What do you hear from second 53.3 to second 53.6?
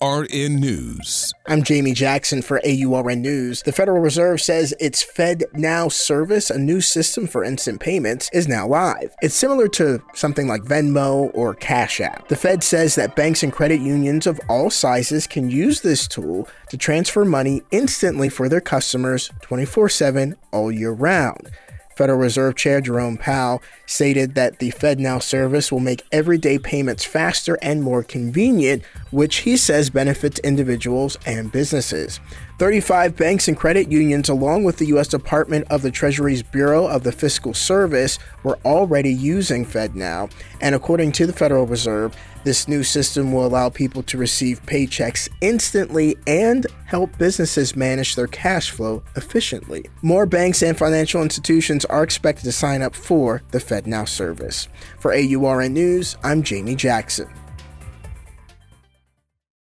the